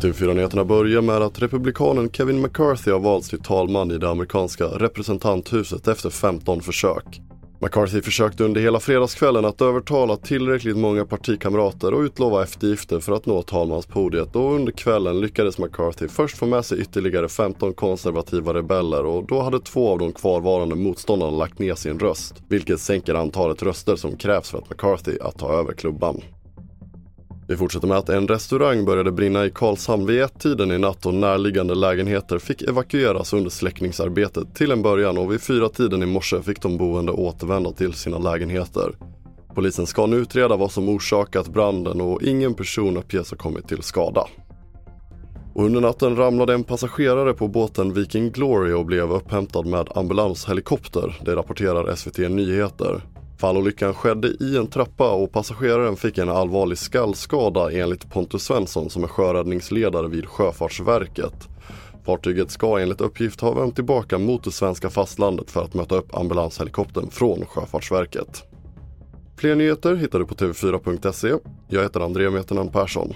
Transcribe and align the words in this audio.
TV4-nyheterna 0.00 0.64
börjar 0.64 1.02
med 1.02 1.22
att 1.22 1.42
republikanen 1.42 2.10
Kevin 2.10 2.42
McCarthy 2.42 2.90
har 2.90 2.98
valts 2.98 3.28
till 3.28 3.40
talman 3.40 3.90
i 3.90 3.98
det 3.98 4.10
amerikanska 4.10 4.64
representanthuset 4.64 5.88
efter 5.88 6.10
15 6.10 6.60
försök. 6.60 7.20
McCarthy 7.60 8.02
försökte 8.02 8.44
under 8.44 8.60
hela 8.60 8.80
fredagskvällen 8.80 9.44
att 9.44 9.60
övertala 9.60 10.16
tillräckligt 10.16 10.76
många 10.76 11.04
partikamrater 11.04 11.94
och 11.94 12.00
utlova 12.00 12.42
eftergifter 12.42 13.00
för 13.00 13.12
att 13.12 13.26
nå 13.26 13.42
talmanspodiet 13.42 14.36
och 14.36 14.54
under 14.54 14.72
kvällen 14.72 15.20
lyckades 15.20 15.58
McCarthy 15.58 16.08
först 16.08 16.38
få 16.38 16.46
med 16.46 16.64
sig 16.64 16.80
ytterligare 16.80 17.28
15 17.28 17.74
konservativa 17.74 18.54
rebeller 18.54 19.04
och 19.04 19.26
då 19.26 19.40
hade 19.40 19.60
två 19.60 19.90
av 19.90 19.98
de 19.98 20.12
kvarvarande 20.12 20.74
motståndarna 20.74 21.36
lagt 21.36 21.58
ner 21.58 21.74
sin 21.74 21.98
röst, 21.98 22.34
vilket 22.48 22.80
sänker 22.80 23.14
antalet 23.14 23.62
röster 23.62 23.96
som 23.96 24.16
krävs 24.16 24.50
för 24.50 24.58
att 24.58 24.70
McCarthy 24.70 25.18
att 25.20 25.38
ta 25.38 25.52
över 25.52 25.72
klubban. 25.72 26.22
Vi 27.48 27.56
fortsätter 27.56 27.88
med 27.88 27.98
att 27.98 28.08
en 28.08 28.28
restaurang 28.28 28.84
började 28.84 29.12
brinna 29.12 29.46
i 29.46 29.50
Karlshamn 29.50 30.06
vid 30.06 30.22
ett-tiden 30.22 30.72
i 30.72 30.78
natt 30.78 31.06
och 31.06 31.14
närliggande 31.14 31.74
lägenheter 31.74 32.38
fick 32.38 32.62
evakueras 32.62 33.32
under 33.32 33.50
släckningsarbetet 33.50 34.54
till 34.54 34.70
en 34.70 34.82
början 34.82 35.18
och 35.18 35.32
vid 35.32 35.42
fyra-tiden 35.42 36.02
i 36.02 36.06
morse 36.06 36.42
fick 36.42 36.62
de 36.62 36.76
boende 36.78 37.12
återvända 37.12 37.72
till 37.72 37.92
sina 37.92 38.18
lägenheter. 38.18 38.92
Polisen 39.54 39.86
ska 39.86 40.06
nu 40.06 40.16
utreda 40.16 40.56
vad 40.56 40.72
som 40.72 40.88
orsakat 40.88 41.48
branden 41.48 42.00
och 42.00 42.22
ingen 42.22 42.54
person 42.54 42.96
uppges 42.96 43.30
ha 43.30 43.36
kommit 43.36 43.68
till 43.68 43.82
skada. 43.82 44.26
Och 45.54 45.64
under 45.64 45.80
natten 45.80 46.16
ramlade 46.16 46.54
en 46.54 46.64
passagerare 46.64 47.34
på 47.34 47.48
båten 47.48 47.94
Viking 47.94 48.30
Glory 48.30 48.72
och 48.72 48.86
blev 48.86 49.12
upphämtad 49.12 49.66
med 49.66 49.88
ambulanshelikopter, 49.94 51.20
det 51.24 51.36
rapporterar 51.36 51.94
SVT 51.94 52.18
Nyheter. 52.18 53.02
Fallolyckan 53.38 53.94
skedde 53.94 54.28
i 54.28 54.56
en 54.56 54.66
trappa 54.66 55.12
och 55.12 55.32
passageraren 55.32 55.96
fick 55.96 56.18
en 56.18 56.28
allvarlig 56.28 56.78
skallskada 56.78 57.72
enligt 57.72 58.10
Pontus 58.10 58.42
Svensson 58.42 58.90
som 58.90 59.04
är 59.04 59.08
sjöräddningsledare 59.08 60.08
vid 60.08 60.26
Sjöfartsverket. 60.26 61.48
Fartyget 62.06 62.50
ska 62.50 62.78
enligt 62.78 63.00
uppgift 63.00 63.40
ha 63.40 63.52
vänt 63.52 63.74
tillbaka 63.74 64.18
mot 64.18 64.44
det 64.44 64.50
svenska 64.50 64.90
fastlandet 64.90 65.50
för 65.50 65.64
att 65.64 65.74
möta 65.74 65.94
upp 65.94 66.14
ambulanshelikoptern 66.14 67.10
från 67.10 67.46
Sjöfartsverket. 67.46 68.42
Fler 69.36 69.54
nyheter 69.54 69.96
hittar 69.96 70.18
du 70.18 70.26
på 70.26 70.34
tv4.se. 70.34 71.32
Jag 71.68 71.82
heter 71.82 72.00
André 72.00 72.30
Meternan 72.30 72.68
Persson. 72.68 73.14